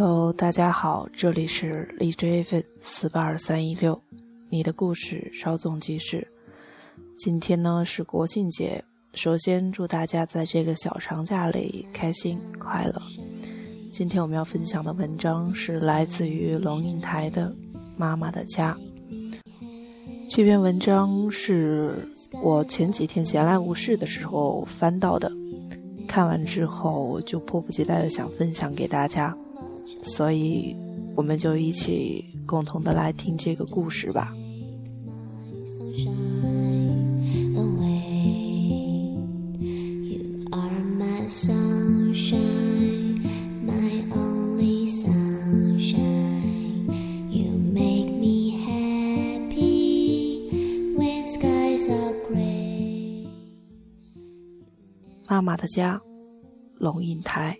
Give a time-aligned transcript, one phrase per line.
[0.00, 4.00] Hello，大家好，这里是荔枝 FM 四八二三一六，
[4.48, 6.24] 你的故事稍纵即逝。
[7.18, 8.84] 今天呢是国庆节，
[9.14, 13.02] 首先祝大家在这个小长假里开心快乐。
[13.90, 17.50] 今天我们要分享的文章是来自于龙应台的
[17.96, 18.78] 《妈妈的家》。
[20.30, 22.08] 这篇文章是
[22.40, 25.28] 我前几天闲来无事的时候翻到的，
[26.06, 29.36] 看完之后就迫不及待的想分享给大家。
[30.02, 30.76] 所以，
[31.16, 34.34] 我们就一起共同的来听这个故事吧。
[55.30, 56.00] 妈妈的家，
[56.78, 57.56] 龙应台。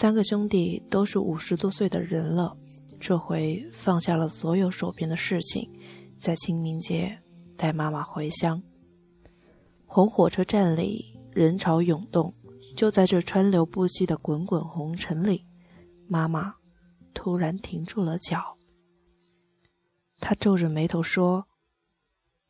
[0.00, 2.56] 三个兄弟都是五十多岁的人了，
[2.98, 5.70] 这回放下了所有手边的事情，
[6.18, 7.20] 在清明节
[7.54, 8.62] 带妈妈回乡。
[9.84, 12.34] 红火车站里人潮涌动，
[12.74, 15.44] 就在这川流不息的滚滚红尘里，
[16.08, 16.54] 妈妈
[17.12, 18.56] 突然停住了脚。
[20.18, 21.46] 她皱着眉头说：“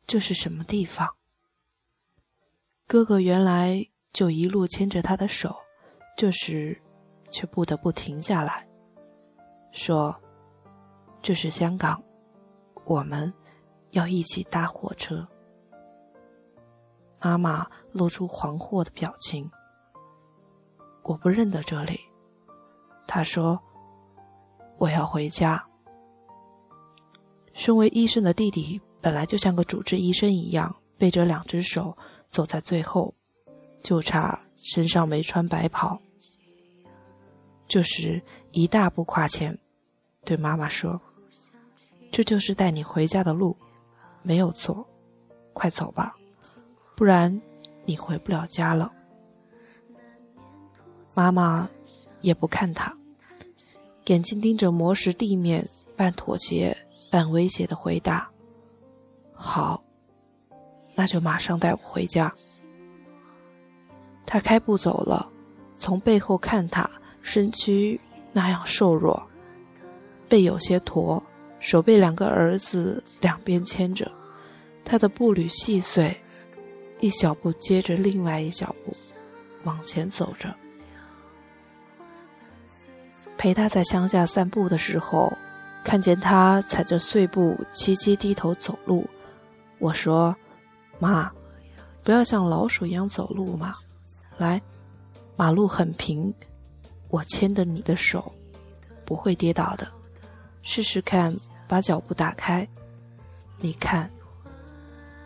[0.07, 1.17] 这是什么地方？”
[2.87, 5.57] 哥哥原来就一路牵着她的手，
[6.15, 6.81] 这时。
[7.31, 8.67] 却不得不停下来，
[9.71, 10.15] 说
[11.23, 12.03] ：“这是香港，
[12.85, 13.33] 我们
[13.91, 15.27] 要一起搭火车。”
[17.23, 19.49] 妈妈露出惶惑的表情。
[21.03, 21.99] 我不认得这里，
[23.07, 23.59] 她说
[24.77, 25.63] ：“我要回家。”
[27.53, 31.95] 身为医生的弟弟本来就像个主治医生一样，背着两只手
[32.29, 33.13] 走在最后，
[33.83, 35.99] 就差身上没穿白袍。
[37.71, 38.21] 这时，
[38.51, 39.57] 一大步跨前，
[40.25, 40.99] 对妈妈说
[42.11, 43.55] ：“这就是带你回家的路，
[44.23, 44.85] 没有错，
[45.53, 46.13] 快走吧，
[46.97, 47.41] 不然
[47.85, 48.91] 你回不了家了。”
[51.15, 51.69] 妈妈
[52.19, 52.93] 也不看他，
[54.07, 55.65] 眼睛盯着磨石地面，
[55.95, 56.77] 半妥协
[57.09, 58.29] 半威胁的回答
[59.31, 59.81] ：“好，
[60.93, 62.35] 那就马上带我回家。”
[64.27, 65.31] 他开步走了，
[65.73, 66.91] 从背后看他。
[67.21, 67.99] 身躯
[68.33, 69.21] 那样瘦弱，
[70.27, 71.21] 背有些驼，
[71.59, 74.11] 手被两个儿子两边牵着，
[74.83, 76.15] 他的步履细碎，
[76.99, 78.95] 一小步接着另外一小步，
[79.63, 80.53] 往前走着。
[83.37, 85.31] 陪他在乡下散步的时候，
[85.83, 89.09] 看见他踩着碎步凄凄低头走路，
[89.79, 90.35] 我说
[90.99, 91.31] ：“妈，
[92.03, 93.75] 不要像老鼠一样走路嘛，
[94.37, 94.61] 来，
[95.35, 96.33] 马路很平。”
[97.11, 98.33] 我牵着你的手，
[99.05, 99.85] 不会跌倒的。
[100.63, 101.35] 试试看，
[101.67, 102.65] 把脚步打开。
[103.57, 104.09] 你看，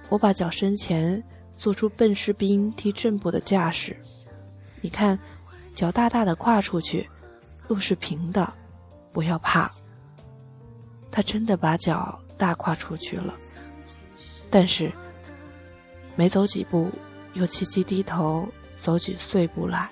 [0.09, 1.23] 我把脚伸前，
[1.55, 3.95] 做出笨士兵踢正步的架势。
[4.81, 5.17] 你看，
[5.75, 7.07] 脚大大的跨出去，
[7.67, 8.51] 路是平的，
[9.13, 9.71] 不要怕。
[11.11, 13.33] 他真的把脚大跨出去了，
[14.49, 14.91] 但是
[16.15, 16.89] 没走几步，
[17.35, 19.89] 又齐齐低头走起碎步来。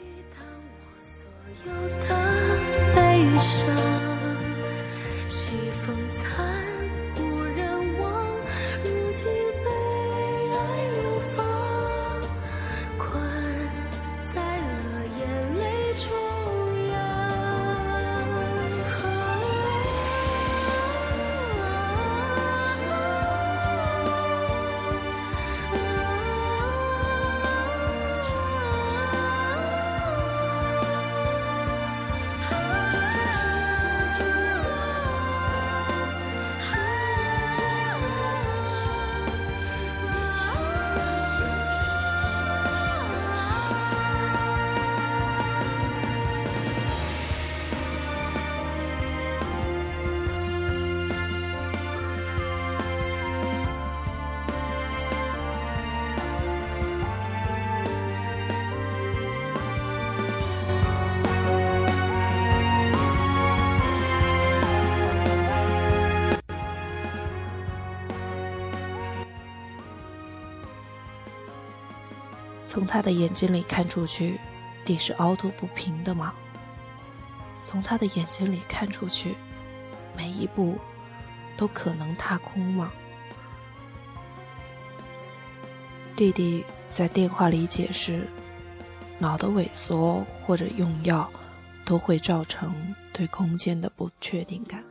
[1.65, 1.71] 有
[2.07, 3.82] 的悲伤。
[72.73, 74.39] 从他的眼睛里看出去，
[74.83, 76.33] 地是凹凸不平的吗？
[77.63, 79.35] 从他的眼睛里看出去，
[80.17, 80.75] 每一步
[81.55, 82.91] 都可能踏空吗？
[86.15, 88.27] 弟弟在电话里解释：
[89.19, 91.29] 脑的萎缩或者用药，
[91.85, 92.73] 都会造成
[93.13, 94.83] 对空间的不确定感。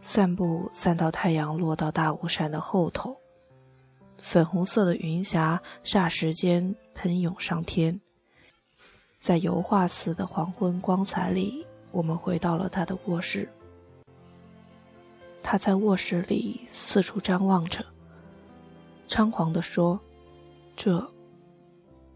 [0.00, 3.14] 散步散到太阳落到大雾山的后头，
[4.18, 8.00] 粉红色的云霞霎时间喷涌上天。
[9.18, 13.48] 在油画似的黄昏光彩里，我们回到了他的卧室。
[15.42, 17.84] 他在卧室里四处张望着，
[19.08, 19.98] 猖狂地说
[20.76, 21.12] ：“这，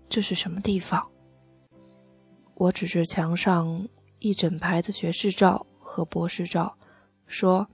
[0.08, 1.06] 这是什么地方？”
[2.54, 3.88] 我指着墙上
[4.18, 6.76] 一整排的学士照和博士照，
[7.26, 7.66] 说：“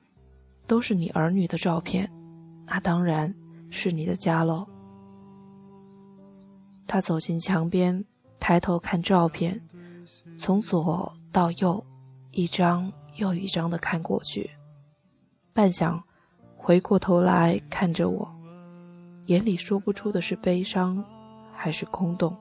[0.66, 2.10] 都是你儿女的照片，
[2.66, 3.34] 那当然
[3.70, 4.66] 是你的家喽。”
[6.86, 8.04] 他走进墙边。
[8.38, 9.60] 抬头看照片，
[10.38, 11.84] 从左到右，
[12.30, 14.48] 一张又一张的看过去，
[15.52, 16.00] 半晌，
[16.56, 18.32] 回过头来看着我，
[19.26, 21.04] 眼里说不出的是悲伤，
[21.52, 22.36] 还是空洞。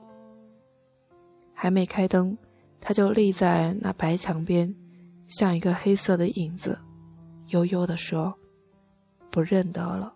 [1.52, 2.38] 还没开灯，
[2.80, 4.72] 他就立在那白墙边，
[5.26, 6.78] 像一个黑色的影子，
[7.48, 8.32] 悠悠地说
[9.32, 10.14] ：“不认得了。”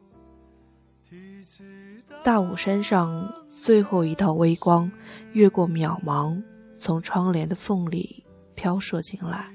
[2.23, 4.91] 大武山上最后一道微光，
[5.33, 6.43] 越过渺茫，
[6.79, 8.23] 从窗帘的缝里
[8.55, 9.51] 飘射进来，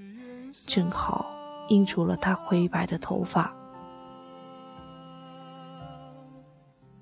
[0.65, 1.27] 正好
[1.69, 3.55] 映出了他灰白的头发。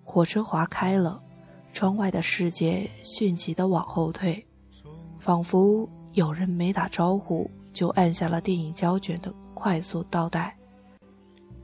[0.04, 1.22] 火车划开了，
[1.72, 4.46] 窗外的世界迅疾地往后退，
[5.18, 10.58] 仿佛有人没打招呼就按下了电影胶卷的快速倒带。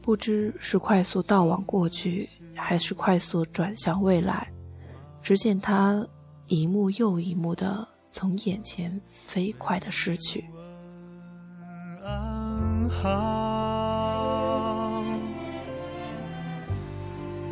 [0.02, 2.28] 不知是快速倒往过去，
[2.60, 4.52] 还是快速转向未来。
[5.22, 6.08] 只见他
[6.48, 10.46] 一幕又一幕的从眼前飞快的逝去。
[12.04, 13.10] 安好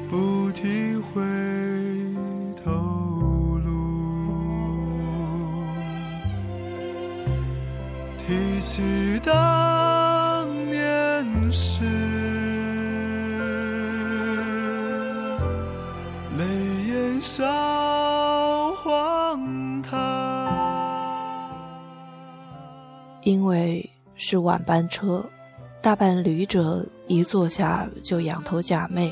[0.09, 1.21] 不提回
[2.63, 2.71] 头
[3.60, 3.69] 路，
[8.25, 8.81] 提起
[9.24, 12.06] 当年事。
[23.27, 25.29] 因为是晚班车，
[25.81, 29.12] 大半旅者一坐下就仰头假寐，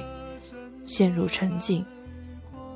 [0.86, 1.86] 陷入沉静，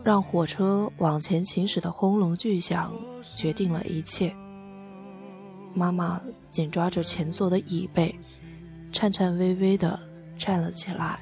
[0.04, 2.94] 让火车往前行驶的轰隆巨响
[3.38, 4.36] 决定了一切。
[5.74, 6.22] 妈妈
[6.52, 8.14] 紧抓着前座的椅背，
[8.92, 9.98] 颤颤巍巍地
[10.38, 11.22] 站了起来。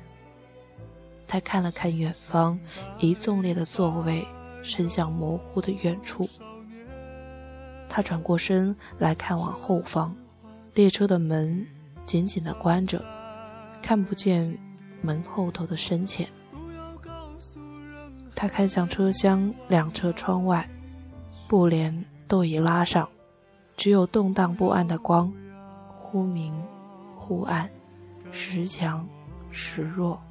[1.28, 2.60] 她看了看远方，
[2.98, 4.26] 一纵列的座位
[4.64, 6.28] 伸向模糊的远处。
[7.90, 10.16] 他转过身来看往后方，
[10.74, 11.66] 列车的门
[12.06, 13.04] 紧紧地关着，
[13.82, 14.58] 看不见
[15.02, 16.28] 门后头的深浅。
[18.36, 20.70] 他看向车厢两侧窗外，
[21.48, 23.10] 布帘都已拉上，
[23.76, 25.34] 只有动荡不安的光，
[25.98, 26.54] 忽明
[27.16, 27.70] 忽暗，
[28.32, 29.08] 时强
[29.50, 30.22] 时弱。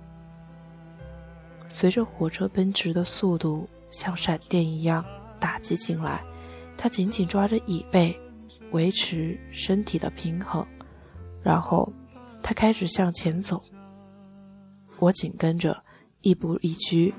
[1.68, 5.04] 随着火车奔驰的速度，像闪电一样
[5.40, 6.22] 打击进来。
[6.76, 8.18] 他紧紧抓着椅背，
[8.72, 10.66] 维持身体的平衡，
[11.42, 11.92] 然后
[12.42, 13.60] 他开始向前走。
[14.98, 15.76] 我紧跟着，
[16.20, 17.14] 亦步亦趋，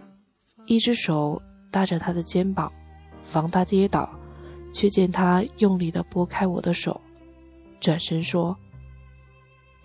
[0.65, 2.71] 一只手搭着他的肩膀，
[3.23, 4.09] 防他跌倒，
[4.73, 6.99] 却见他用力地拨开我的手，
[7.79, 8.57] 转身说：“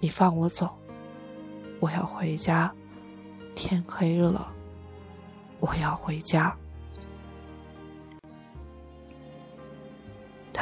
[0.00, 0.78] 你放我走，
[1.80, 2.72] 我要回家，
[3.54, 4.52] 天黑了，
[5.60, 6.56] 我要回家。”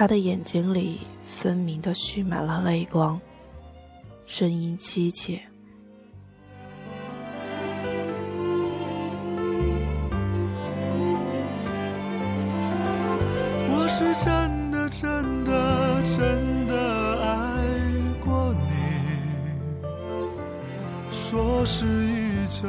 [0.00, 3.20] 他的眼睛里分明的蓄满了泪光，
[4.24, 5.38] 声音凄切。
[13.68, 17.68] 我是真的真的真的爱
[18.24, 18.72] 过你，
[21.12, 22.66] 说是依旧，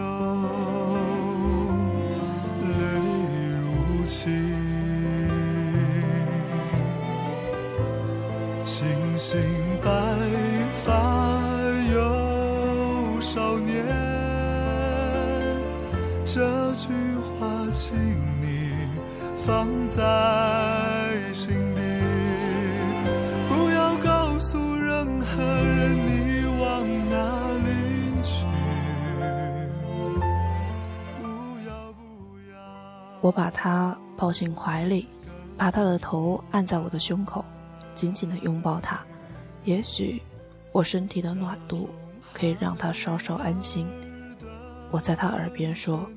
[19.44, 21.82] 放在心底，
[23.50, 28.46] 不要告诉任何人你往哪里去。
[33.20, 35.08] 我把他抱进怀里，
[35.58, 37.44] 把他的头按在我的胸口，
[37.96, 39.00] 紧紧的拥抱他。
[39.64, 40.22] 也许
[40.72, 41.90] 我身体的暖度
[42.32, 43.88] 可以让他稍稍安心。
[44.92, 46.08] 我在他耳边说：“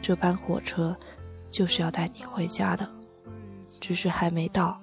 [0.00, 0.96] 这班火车
[1.54, 2.92] 就是要带你回家的，
[3.80, 4.82] 只是还没到，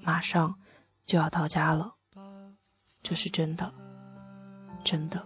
[0.00, 0.58] 马上
[1.04, 1.94] 就要到家了。
[3.02, 3.70] 这是真的，
[4.82, 5.22] 真的。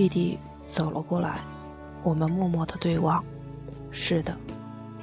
[0.00, 1.42] 弟弟走了过来，
[2.02, 3.22] 我们默默的对望。
[3.90, 4.34] 是的，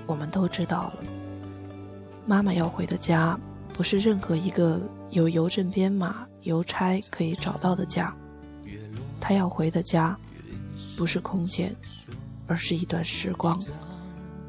[0.08, 0.94] 我们都知道了。
[2.25, 3.39] 妈妈要回的家，
[3.75, 8.12] 不是任何一个有邮政编码、邮差可以找到的家。
[9.22, 10.18] 她要回的家，
[10.98, 11.75] 不是空间，
[12.48, 13.62] 而是一段时光。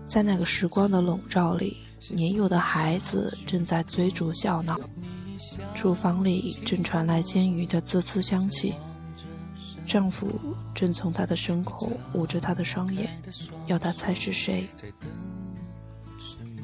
[0.07, 1.77] 在那个时光的笼罩里，
[2.09, 4.81] 年幼的孩子正在追逐笑闹，
[5.75, 8.73] 厨房里正传来煎鱼的滋滋香气。
[9.89, 10.29] 丈夫
[10.75, 13.09] 正从她的身后捂着她的双眼，
[13.67, 14.69] 要她猜是谁。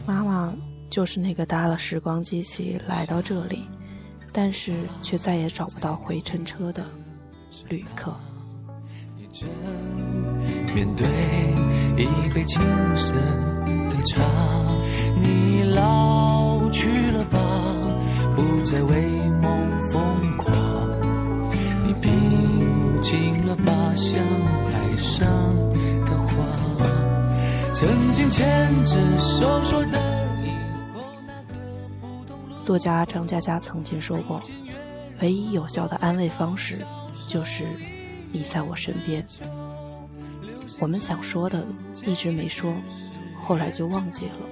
[0.06, 0.54] 妈妈
[0.90, 3.64] 就是那个搭了时光机器来到这里，
[4.30, 6.84] 但是却再也找不到回程车的
[7.70, 8.14] 旅客。
[10.74, 11.06] 面对
[11.96, 12.60] 一杯青
[12.96, 13.14] 涩
[32.62, 34.42] 作家张嘉佳曾经说过
[35.20, 36.84] ：“唯一有效的安慰方式，
[37.28, 37.64] 就是
[38.32, 39.24] 你在我身边。”
[40.80, 41.64] 我们想说的
[42.04, 42.74] 一直没说，
[43.38, 44.46] 后来就忘记了；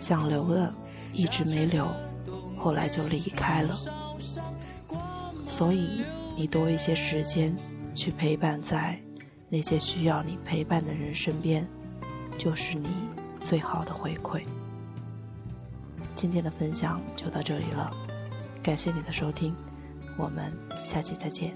[0.00, 0.72] 想留的
[1.12, 1.86] 一直没留，
[2.56, 3.78] 后来就离开了。
[5.44, 6.04] 所以。
[6.36, 7.54] 你多一些时间
[7.94, 8.98] 去陪伴在
[9.50, 11.68] 那些需要你陪伴的人身边，
[12.38, 12.88] 就是你
[13.44, 14.42] 最好的回馈。
[16.14, 17.90] 今天的分享就到这里了，
[18.62, 19.54] 感谢你的收听，
[20.16, 21.54] 我们下期再见。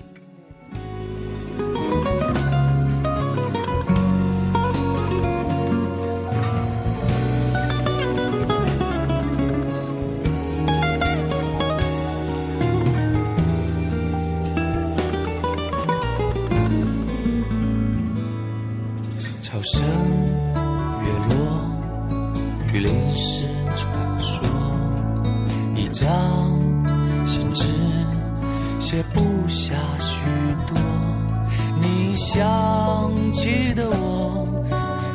[32.15, 34.47] 你想起的我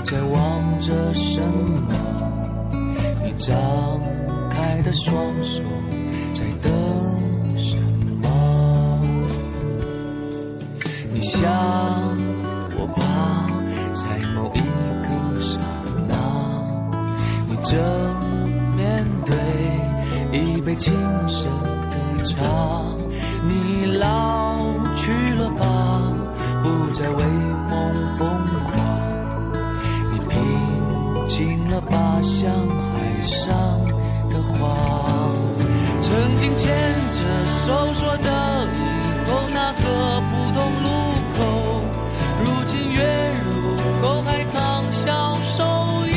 [0.03, 1.93] 在望着什么？
[3.23, 3.55] 你张
[4.49, 5.61] 开的双手
[6.33, 6.69] 在等
[7.55, 7.77] 什
[8.21, 8.99] 么？
[11.13, 11.49] 你想
[12.77, 13.47] 我吧，
[13.93, 14.03] 在
[14.35, 15.57] 某一个刹
[16.05, 16.13] 那，
[17.47, 17.79] 你正
[18.75, 20.93] 面对一杯青
[21.29, 22.43] 涩的茶。
[23.47, 24.38] 你老，
[26.99, 28.27] 在为梦疯
[28.65, 28.75] 狂。
[30.11, 30.35] 你平
[31.29, 33.47] 静了吧，像海上
[34.29, 34.67] 的花。
[36.01, 36.69] 曾经牵
[37.13, 38.77] 着手说的以
[39.29, 40.87] 后那个普通路
[41.37, 41.39] 口，
[42.43, 42.99] 如今月
[43.45, 43.47] 如
[44.01, 45.63] 沟，海棠消瘦
[46.05, 46.11] 一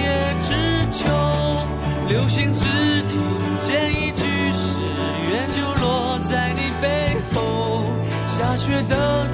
[0.00, 0.50] 叶知
[0.92, 1.04] 秋。
[2.08, 2.64] 流星只
[3.02, 3.20] 听
[3.60, 4.24] 见一句
[4.54, 4.78] 誓
[5.30, 6.62] 愿，就落在你。
[6.82, 6.88] 背
[7.32, 7.84] 后
[8.26, 9.24] 下雪的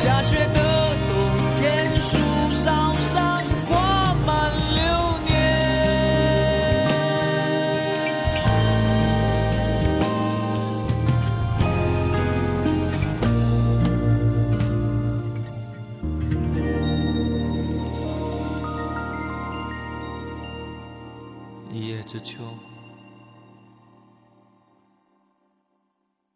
[0.00, 0.49] 下雪